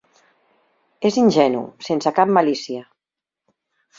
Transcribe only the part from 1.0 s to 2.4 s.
És ingenu, sense cap